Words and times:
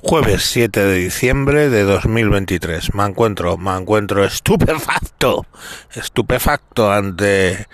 Jueves 0.00 0.44
7 0.44 0.84
de 0.84 0.94
diciembre 0.94 1.68
de 1.70 1.82
2023. 1.82 2.94
Me 2.94 3.04
encuentro, 3.04 3.58
me 3.58 3.76
encuentro 3.76 4.24
estupefacto, 4.24 5.44
estupefacto 5.92 6.92
ante 6.92 7.66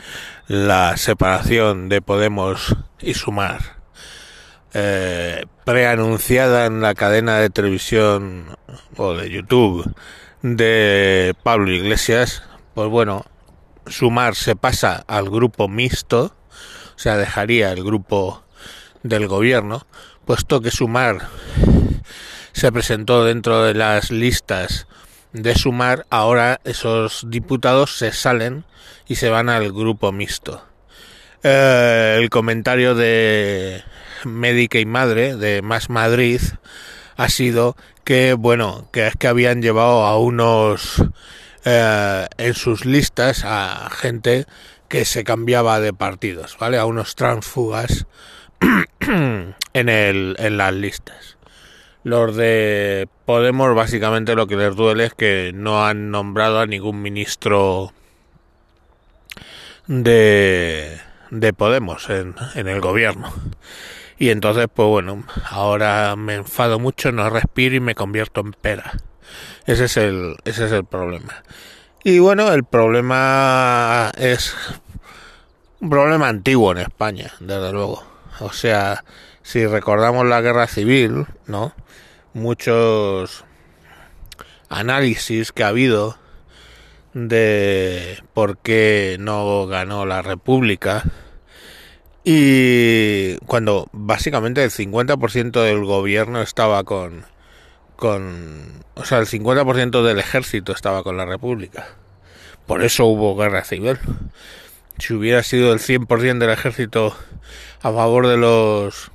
la 0.48 0.96
separación 0.96 1.90
de 1.90 2.00
Podemos 2.00 2.76
y 2.98 3.12
Sumar. 3.12 3.60
Eh, 4.72 5.45
preanunciada 5.66 6.64
en 6.64 6.80
la 6.80 6.95
cadena 6.95 7.37
de 7.40 7.50
televisión 7.50 8.56
o 8.97 9.13
de 9.13 9.29
YouTube 9.31 9.95
de 10.41 11.35
Pablo 11.43 11.71
Iglesias, 11.71 12.43
pues 12.72 12.88
bueno, 12.88 13.27
Sumar 13.87 14.35
se 14.35 14.56
pasa 14.56 15.04
al 15.09 15.29
grupo 15.29 15.69
mixto, 15.69 16.34
o 16.97 16.98
sea, 16.98 17.19
dejaría 17.19 17.70
el 17.70 17.84
grupo 17.84 18.45
del 19.02 19.29
gobierno, 19.29 19.87
puesto 20.25 20.62
que 20.62 20.70
Sumar 20.70 21.29
se 22.52 22.73
presentó 22.73 23.24
dentro 23.24 23.62
de 23.64 23.74
las 23.74 24.10
listas 24.10 24.86
de 25.32 25.54
sumar, 25.54 26.06
ahora 26.10 26.60
esos 26.64 27.26
diputados 27.28 27.98
se 27.98 28.12
salen 28.12 28.64
y 29.06 29.16
se 29.16 29.28
van 29.28 29.48
al 29.48 29.72
grupo 29.72 30.12
mixto. 30.12 30.64
Eh, 31.42 32.18
el 32.18 32.30
comentario 32.30 32.95
de 32.95 33.82
Médica 34.24 34.78
y 34.78 34.86
Madre 34.86 35.36
de 35.36 35.60
Más 35.60 35.90
Madrid 35.90 36.40
ha 37.16 37.28
sido 37.28 37.76
que, 38.04 38.34
bueno, 38.34 38.88
que 38.92 39.06
es 39.06 39.16
que 39.16 39.28
habían 39.28 39.60
llevado 39.60 40.04
a 40.04 40.18
unos 40.18 41.02
eh, 41.64 42.26
en 42.38 42.54
sus 42.54 42.84
listas 42.84 43.42
a 43.45 43.90
gente 43.90 44.46
que 44.88 45.04
se 45.04 45.24
cambiaba 45.24 45.80
de 45.80 45.92
partidos, 45.92 46.56
¿vale? 46.59 46.78
A 46.78 46.84
unos 46.84 47.16
transfugas 47.16 48.06
en, 49.00 49.88
el, 49.88 50.36
en 50.38 50.56
las 50.56 50.74
listas. 50.74 51.34
Los 52.04 52.36
de 52.36 53.08
Podemos 53.24 53.74
básicamente 53.74 54.34
lo 54.34 54.46
que 54.46 54.56
les 54.56 54.76
duele 54.76 55.06
es 55.06 55.14
que 55.14 55.52
no 55.54 55.87
han 55.87 56.10
nombrado 56.10 56.60
a 56.60 56.66
ningún 56.66 57.01
ministro 57.01 57.92
de, 59.87 61.01
de 61.30 61.52
Podemos 61.54 62.10
en, 62.10 62.34
en 62.54 62.68
el 62.68 62.82
gobierno. 62.82 63.32
Y 64.19 64.29
entonces, 64.29 64.67
pues 64.73 64.87
bueno, 64.87 65.25
ahora 65.51 66.14
me 66.14 66.34
enfado 66.34 66.79
mucho, 66.79 67.11
no 67.11 67.29
respiro 67.31 67.75
y 67.75 67.81
me 67.81 67.95
convierto 67.95 68.42
en 68.42 68.53
pera. 68.53 68.92
Ese 69.67 69.86
es 69.86 69.97
el, 69.97 70.36
ese 70.45 70.67
es 70.67 70.73
el 70.73 70.84
problema. 70.84 71.42
Y 72.05 72.19
bueno, 72.19 72.53
el 72.53 72.64
problema 72.64 74.12
es 74.19 74.55
un 75.81 75.89
problema 75.89 76.29
antiguo 76.29 76.73
en 76.73 76.79
España, 76.79 77.33
desde 77.41 77.73
luego. 77.73 78.05
O 78.41 78.53
sea, 78.53 79.05
si 79.45 79.64
recordamos 79.64 80.27
la 80.27 80.41
guerra 80.41 80.67
civil, 80.67 81.27
¿no? 81.47 81.73
muchos 82.34 83.45
análisis 84.69 85.53
que 85.53 85.62
ha 85.62 85.69
habido 85.69 86.19
de 87.14 88.19
por 88.34 88.59
qué 88.59 89.17
no 89.20 89.67
ganó 89.69 90.05
la 90.05 90.20
República 90.20 91.05
y 92.25 93.36
cuando 93.47 93.89
básicamente 93.92 94.64
el 94.64 94.70
50% 94.70 95.62
del 95.62 95.84
gobierno 95.84 96.42
estaba 96.42 96.83
con 96.83 97.25
con 97.95 98.83
o 98.95 99.05
sea, 99.05 99.19
el 99.19 99.27
50% 99.27 100.03
del 100.03 100.19
ejército 100.19 100.73
estaba 100.73 101.05
con 101.05 101.17
la 101.17 101.25
República. 101.25 101.86
Por 102.67 102.83
eso 102.83 103.06
hubo 103.06 103.36
guerra 103.36 103.64
civil. 103.64 103.98
Si 104.98 105.12
hubiera 105.12 105.42
sido 105.42 105.73
el 105.73 105.79
100% 105.79 106.39
del 106.39 106.51
ejército 106.51 107.17
a 107.83 107.92
favor 107.92 108.27
de 108.27 108.36
los 108.36 109.12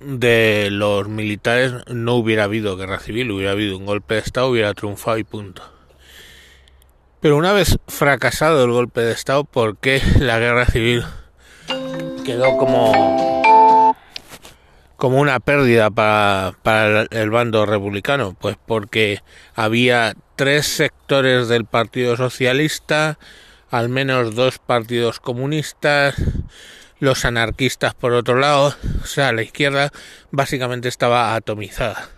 de 0.00 0.68
los 0.70 1.08
militares 1.08 1.72
no 1.88 2.14
hubiera 2.14 2.44
habido 2.44 2.76
guerra 2.76 3.00
civil, 3.00 3.30
hubiera 3.30 3.52
habido 3.52 3.76
un 3.76 3.86
golpe 3.86 4.14
de 4.14 4.20
Estado, 4.20 4.48
hubiera 4.48 4.74
triunfado 4.74 5.18
y 5.18 5.24
punto. 5.24 5.62
Pero 7.20 7.36
una 7.36 7.52
vez 7.52 7.78
fracasado 7.88 8.64
el 8.64 8.70
golpe 8.70 9.00
de 9.00 9.12
Estado, 9.12 9.44
¿por 9.44 9.76
qué 9.76 10.00
la 10.20 10.38
guerra 10.38 10.66
civil 10.66 11.04
quedó 12.24 12.56
como, 12.56 13.94
como 14.96 15.18
una 15.18 15.40
pérdida 15.40 15.90
para, 15.90 16.54
para 16.62 17.02
el 17.10 17.30
bando 17.30 17.66
republicano? 17.66 18.36
Pues 18.40 18.56
porque 18.64 19.22
había 19.56 20.14
tres 20.36 20.66
sectores 20.66 21.48
del 21.48 21.64
Partido 21.64 22.16
Socialista, 22.16 23.18
al 23.70 23.88
menos 23.88 24.36
dos 24.36 24.60
partidos 24.60 25.18
comunistas, 25.18 26.14
los 27.00 27.24
anarquistas 27.24 27.94
por 27.94 28.12
otro 28.12 28.38
lado, 28.38 28.74
o 29.02 29.06
sea, 29.06 29.32
la 29.32 29.42
izquierda 29.42 29.92
básicamente 30.30 30.88
estaba 30.88 31.34
atomizada. 31.34 32.08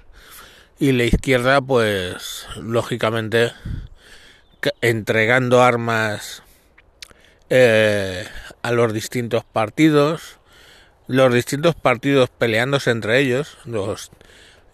Y 0.79 0.93
la 0.93 1.05
izquierda, 1.05 1.61
pues, 1.61 2.47
lógicamente, 2.57 3.53
entregando 4.81 5.63
armas 5.63 6.43
eh, 7.51 8.27
a 8.63 8.73
los 8.73 8.93
distintos 8.93 9.45
partidos, 9.45 10.39
los 11.07 11.35
distintos 11.35 11.75
partidos 11.75 12.31
peleándose 12.31 12.91
entre 12.91 13.19
ellos, 13.19 13.59
los 13.67 14.11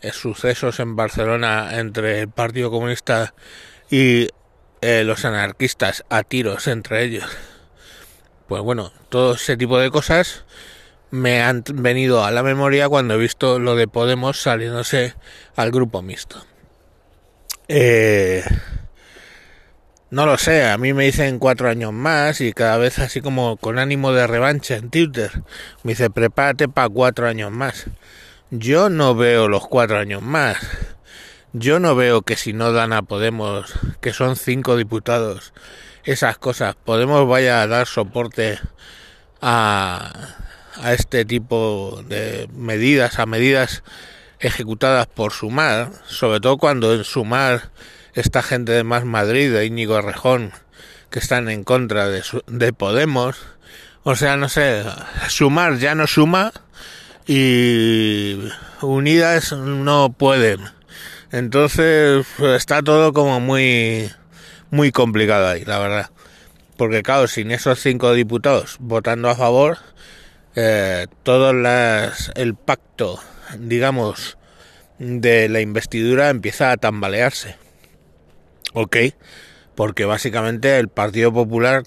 eh, 0.02 0.12
sucesos 0.12 0.78
en 0.78 0.94
Barcelona 0.94 1.78
entre 1.78 2.20
el 2.20 2.28
Partido 2.28 2.70
Comunista 2.70 3.34
y 3.90 4.28
eh, 4.82 5.02
los 5.04 5.24
anarquistas 5.24 6.04
a 6.10 6.22
tiros 6.22 6.68
entre 6.68 7.02
ellos 7.04 7.26
pues 8.48 8.62
bueno, 8.62 8.92
todo 9.08 9.34
ese 9.34 9.56
tipo 9.56 9.78
de 9.78 9.90
cosas 9.90 10.44
me 11.10 11.42
han 11.42 11.64
venido 11.72 12.24
a 12.24 12.30
la 12.30 12.42
memoria 12.42 12.88
cuando 12.88 13.14
he 13.14 13.18
visto 13.18 13.58
lo 13.58 13.76
de 13.76 13.88
Podemos 13.88 14.40
saliéndose 14.40 15.14
al 15.56 15.70
grupo 15.70 16.02
mixto. 16.02 16.44
Eh, 17.68 18.44
no 20.10 20.24
lo 20.24 20.38
sé, 20.38 20.64
a 20.64 20.78
mí 20.78 20.92
me 20.92 21.04
dicen 21.04 21.38
cuatro 21.40 21.68
años 21.68 21.92
más 21.92 22.40
y 22.40 22.52
cada 22.52 22.78
vez 22.78 23.00
así 23.00 23.20
como 23.20 23.56
con 23.56 23.78
ánimo 23.78 24.12
de 24.12 24.26
revancha 24.26 24.76
en 24.76 24.90
Twitter. 24.90 25.32
Me 25.82 25.92
dice, 25.92 26.10
prepárate 26.10 26.68
para 26.68 26.88
cuatro 26.88 27.26
años 27.26 27.50
más. 27.50 27.86
Yo 28.50 28.88
no 28.88 29.16
veo 29.16 29.48
los 29.48 29.66
cuatro 29.66 29.98
años 29.98 30.22
más. 30.22 30.58
Yo 31.52 31.80
no 31.80 31.96
veo 31.96 32.22
que 32.22 32.36
si 32.36 32.52
no 32.52 32.72
dan 32.72 32.92
a 32.92 33.02
Podemos, 33.02 33.72
que 34.00 34.12
son 34.12 34.36
cinco 34.36 34.76
diputados, 34.76 35.52
esas 36.06 36.38
cosas. 36.38 36.74
Podemos 36.76 37.28
vaya 37.28 37.60
a 37.60 37.66
dar 37.66 37.86
soporte 37.86 38.58
a, 39.42 40.12
a 40.80 40.92
este 40.94 41.24
tipo 41.24 42.02
de 42.08 42.48
medidas, 42.54 43.18
a 43.18 43.26
medidas 43.26 43.82
ejecutadas 44.38 45.06
por 45.06 45.32
Sumar, 45.32 45.90
sobre 46.06 46.40
todo 46.40 46.56
cuando 46.56 46.94
en 46.94 47.04
Sumar 47.04 47.70
esta 48.14 48.42
gente 48.42 48.72
de 48.72 48.84
Más 48.84 49.04
Madrid, 49.04 49.52
de 49.52 49.66
Íñigo 49.66 50.00
Rejón, 50.00 50.52
que 51.10 51.18
están 51.18 51.48
en 51.48 51.64
contra 51.64 52.08
de, 52.08 52.22
de 52.46 52.72
Podemos. 52.72 53.36
O 54.04 54.14
sea, 54.14 54.36
no 54.36 54.48
sé, 54.48 54.84
Sumar 55.28 55.78
ya 55.78 55.94
no 55.94 56.06
suma 56.06 56.52
y 57.26 58.38
unidas 58.80 59.52
no 59.52 60.12
pueden. 60.12 60.60
Entonces 61.32 62.24
está 62.38 62.82
todo 62.82 63.12
como 63.12 63.40
muy 63.40 64.10
muy 64.70 64.92
complicado 64.92 65.48
ahí, 65.48 65.64
la 65.64 65.78
verdad. 65.78 66.10
Porque 66.76 67.02
claro, 67.02 67.26
sin 67.26 67.50
esos 67.50 67.80
cinco 67.80 68.12
diputados 68.12 68.76
votando 68.80 69.28
a 69.28 69.34
favor, 69.34 69.78
eh, 70.54 71.06
todo 71.22 71.52
las, 71.52 72.30
el 72.34 72.54
pacto, 72.54 73.18
digamos, 73.58 74.36
de 74.98 75.48
la 75.48 75.60
investidura 75.60 76.30
empieza 76.30 76.70
a 76.70 76.76
tambalearse. 76.76 77.56
¿Ok? 78.72 78.96
Porque 79.74 80.04
básicamente 80.04 80.78
el 80.78 80.88
Partido 80.88 81.32
Popular 81.32 81.84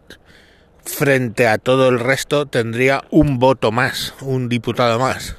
frente 0.85 1.47
a 1.47 1.57
todo 1.57 1.89
el 1.89 1.99
resto 1.99 2.47
tendría 2.47 3.03
un 3.11 3.39
voto 3.39 3.71
más, 3.71 4.13
un 4.21 4.49
diputado 4.49 4.99
más. 4.99 5.37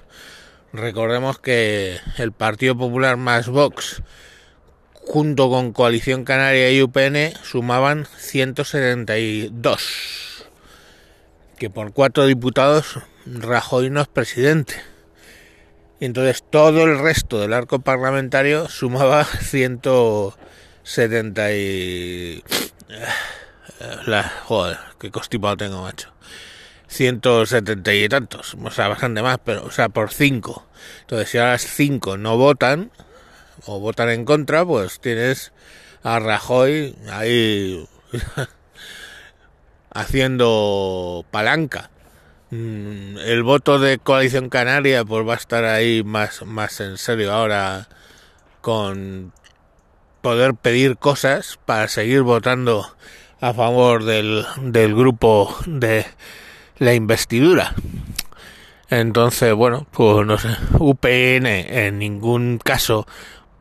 Recordemos 0.72 1.40
que 1.40 1.98
el 2.18 2.32
Partido 2.32 2.76
Popular 2.76 3.16
más 3.16 3.48
Vox 3.48 4.02
junto 5.10 5.50
con 5.50 5.72
Coalición 5.72 6.24
Canaria 6.24 6.70
y 6.70 6.80
UPN, 6.80 7.32
sumaban 7.42 8.06
172. 8.16 10.46
Que 11.58 11.68
por 11.68 11.92
cuatro 11.92 12.26
diputados 12.26 13.00
Rajoy 13.26 13.90
no 13.90 14.02
es 14.02 14.06
presidente. 14.06 14.76
Y 15.98 16.04
entonces 16.04 16.44
todo 16.48 16.84
el 16.84 17.00
resto 17.00 17.40
del 17.40 17.54
arco 17.54 17.80
parlamentario 17.80 18.68
sumaba 18.68 19.24
170 19.24 21.54
y... 21.54 22.44
La, 24.06 24.32
joder, 24.44 24.78
qué 25.00 25.10
constipado 25.10 25.56
tengo, 25.56 25.82
macho. 25.82 26.12
170 26.86 27.94
y 27.94 28.08
tantos, 28.08 28.56
o 28.62 28.70
sea, 28.70 28.86
bastante 28.86 29.22
más, 29.22 29.40
pero, 29.44 29.64
o 29.64 29.72
sea, 29.72 29.88
por 29.88 30.12
5. 30.12 30.68
Entonces, 31.00 31.30
si 31.30 31.38
ahora 31.38 31.58
5 31.58 32.16
no 32.16 32.36
votan, 32.36 32.92
o 33.66 33.80
votan 33.80 34.10
en 34.10 34.24
contra, 34.24 34.64
pues 34.64 35.00
tienes 35.00 35.52
a 36.02 36.18
Rajoy 36.18 36.96
ahí 37.10 37.86
haciendo 39.90 41.24
palanca. 41.30 41.90
Mm, 42.50 43.18
el 43.18 43.42
voto 43.42 43.78
de 43.78 43.98
Coalición 43.98 44.48
Canaria 44.48 45.04
pues 45.04 45.26
va 45.26 45.34
a 45.34 45.36
estar 45.36 45.64
ahí 45.64 46.02
más, 46.02 46.44
más 46.44 46.80
en 46.80 46.98
serio 46.98 47.32
ahora 47.32 47.88
con 48.60 49.32
poder 50.20 50.54
pedir 50.54 50.96
cosas 50.96 51.58
para 51.64 51.88
seguir 51.88 52.22
votando 52.22 52.86
a 53.40 53.54
favor 53.54 54.04
del, 54.04 54.44
del 54.62 54.94
grupo 54.94 55.56
de 55.66 56.04
la 56.78 56.94
investidura. 56.94 57.74
Entonces, 58.90 59.54
bueno, 59.54 59.86
pues 59.92 60.26
no 60.26 60.36
sé, 60.36 60.48
UPN 60.78 61.46
en 61.46 61.98
ningún 61.98 62.58
caso, 62.58 63.06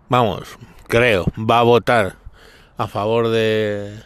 vamos, 0.10 0.58
creo, 0.88 1.26
va 1.38 1.60
a 1.60 1.64
votar 1.64 2.16
a 2.78 2.88
favor 2.88 3.30
de, 3.30 4.02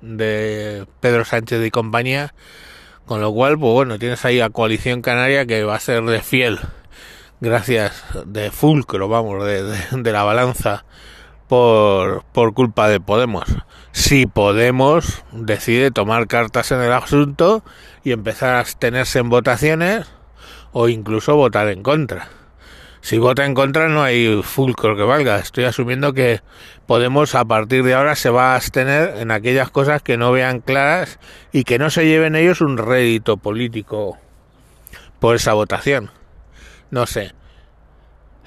de 0.00 0.86
Pedro 1.00 1.24
Sánchez 1.24 1.64
y 1.64 1.70
compañía 1.70 2.34
con 3.06 3.20
lo 3.20 3.32
cual, 3.32 3.58
pues 3.58 3.72
bueno, 3.72 3.98
tienes 3.98 4.24
ahí 4.24 4.40
a 4.40 4.48
Coalición 4.48 5.02
Canaria 5.02 5.44
que 5.44 5.64
va 5.64 5.74
a 5.74 5.80
ser 5.80 6.04
de 6.04 6.22
fiel, 6.22 6.58
gracias 7.40 8.02
de 8.24 8.50
fulcro, 8.50 9.08
vamos, 9.08 9.44
de, 9.44 9.62
de, 9.62 10.12
la 10.12 10.22
balanza 10.22 10.86
por, 11.46 12.24
por 12.32 12.54
culpa 12.54 12.88
de 12.88 13.00
Podemos. 13.00 13.44
Si 13.92 14.26
Podemos 14.26 15.22
decide 15.32 15.90
tomar 15.90 16.26
cartas 16.28 16.72
en 16.72 16.80
el 16.80 16.92
asunto 16.92 17.62
y 18.02 18.12
empezar 18.12 18.54
a 18.54 18.60
abstenerse 18.60 19.18
en 19.18 19.28
votaciones 19.28 20.06
o 20.72 20.88
incluso 20.88 21.36
votar 21.36 21.68
en 21.68 21.82
contra. 21.82 22.28
Si 23.04 23.18
vota 23.18 23.44
en 23.44 23.52
contra 23.52 23.90
no 23.90 24.02
hay 24.02 24.40
fulcro 24.42 24.96
que 24.96 25.02
valga. 25.02 25.36
Estoy 25.38 25.64
asumiendo 25.64 26.14
que 26.14 26.40
Podemos 26.86 27.34
a 27.34 27.44
partir 27.46 27.82
de 27.82 27.94
ahora 27.94 28.14
se 28.14 28.28
va 28.28 28.52
a 28.52 28.56
abstener 28.56 29.16
en 29.16 29.30
aquellas 29.30 29.70
cosas 29.70 30.02
que 30.02 30.18
no 30.18 30.32
vean 30.32 30.60
claras 30.60 31.18
y 31.50 31.64
que 31.64 31.78
no 31.78 31.88
se 31.88 32.06
lleven 32.06 32.36
ellos 32.36 32.60
un 32.60 32.76
rédito 32.76 33.38
político 33.38 34.18
por 35.18 35.36
esa 35.36 35.54
votación. 35.54 36.10
No 36.90 37.06
sé. 37.06 37.32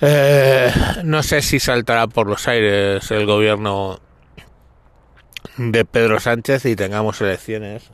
Eh, 0.02 0.72
no 1.04 1.24
sé 1.24 1.42
si 1.42 1.60
saltará 1.60 2.06
por 2.06 2.28
los 2.28 2.48
aires 2.48 3.10
el 3.10 3.26
gobierno 3.26 4.00
de 5.58 5.84
Pedro 5.84 6.20
Sánchez 6.20 6.66
y 6.66 6.76
tengamos 6.76 7.20
elecciones 7.22 7.90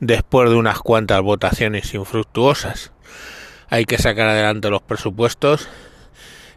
después 0.00 0.50
de 0.50 0.56
unas 0.56 0.80
cuantas 0.80 1.22
votaciones 1.22 1.94
infructuosas. 1.94 2.92
Hay 3.70 3.84
que 3.84 3.98
sacar 3.98 4.28
adelante 4.28 4.68
los 4.68 4.82
presupuestos 4.82 5.68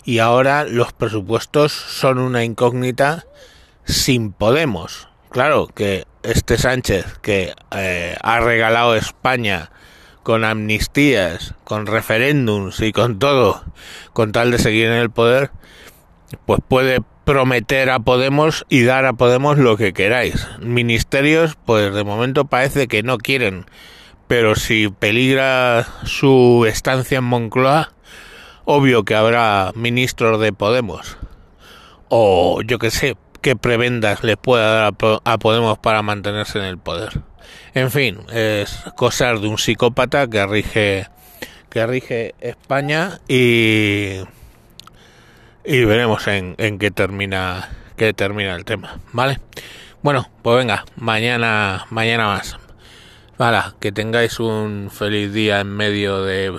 y 0.04 0.19
ahora 0.19 0.65
los 0.65 0.94
presupuestos 0.94 1.71
son 1.71 2.18
una 2.18 2.44
incógnita 2.44 3.25
sin 3.86 4.33
Podemos. 4.33 5.07
Claro 5.30 5.68
que 5.68 6.06
este 6.24 6.57
Sánchez 6.57 7.06
que 7.21 7.54
eh, 7.71 8.18
ha 8.21 8.39
regalado 8.39 8.95
España 8.95 9.69
con 10.24 10.44
amnistías, 10.44 11.54
con 11.63 11.86
referéndums 11.86 12.80
y 12.80 12.92
con 12.92 13.19
todo, 13.19 13.63
con 14.13 14.31
tal 14.31 14.51
de 14.51 14.57
seguir 14.57 14.88
en 14.88 14.94
el 14.94 15.12
poder, 15.12 15.51
pues 16.45 16.62
puede 16.68 17.00
prometer 17.25 17.89
a 17.89 18.00
Podemos 18.00 18.65
y 18.69 18.83
dar 18.83 19.06
a 19.06 19.13
Podemos 19.13 19.57
lo 19.57 19.77
que 19.77 19.94
queráis. 19.94 20.48
Ministerios, 20.60 21.57
pues 21.65 21.94
de 21.94 22.04
momento 22.04 22.45
parece 22.45 22.88
que 22.88 23.04
no 23.04 23.18
quieren, 23.18 23.65
pero 24.36 24.56
si 24.56 24.90
peligra 24.90 25.86
su 26.06 26.66
estancia 26.68 27.20
en 27.20 27.24
Moncloa, 27.24 27.92
obvio 28.66 29.06
que 29.06 29.14
habrá 29.14 29.72
ministros 29.76 30.42
de 30.42 30.52
Podemos. 30.52 31.20
O 32.10 32.64
yo 32.64 32.80
que 32.80 32.90
sé, 32.90 33.16
qué 33.42 33.56
prebendas 33.56 34.24
le 34.24 34.36
pueda 34.36 34.74
dar 34.74 34.94
a 35.24 35.38
Podemos 35.38 35.78
para 35.78 36.02
mantenerse 36.02 36.58
en 36.58 36.66
el 36.66 36.80
poder. 36.80 37.22
En 37.76 37.92
fin, 37.92 38.22
es 38.34 38.76
cosas 38.96 39.40
de 39.40 39.50
un 39.50 39.60
psicópata 39.60 40.28
que 40.28 40.48
rige 40.48 41.08
que 41.70 41.86
rige 41.86 42.34
España 42.40 43.20
y 43.28 44.18
y 45.64 45.86
veremos 45.86 46.26
en, 46.26 46.56
en 46.58 46.80
qué 46.80 46.90
termina 46.90 47.70
qué 47.98 48.14
termina 48.14 48.56
el 48.56 48.66
tema, 48.66 48.98
¿vale? 49.12 49.40
Bueno, 50.02 50.28
pues 50.42 50.58
venga, 50.58 50.86
mañana 50.96 51.86
mañana 51.92 52.30
más. 52.30 52.62
Vale, 53.38 53.60
que 53.80 53.92
tengáis 53.92 54.40
un 54.40 54.90
feliz 54.92 55.34
día 55.34 55.60
en 55.60 55.76
medio 55.76 56.24
de 56.24 56.56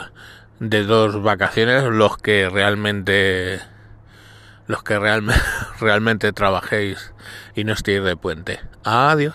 de 0.60 0.84
dos 0.84 1.22
vacaciones 1.22 1.84
los 1.84 2.16
que 2.16 2.48
realmente 2.48 3.60
los 4.66 4.82
que 4.82 4.98
realmente 5.80 6.32
trabajéis 6.32 7.12
y 7.54 7.64
no 7.64 7.72
estéis 7.72 8.02
de 8.02 8.16
puente. 8.16 8.60
Adiós. 8.82 9.34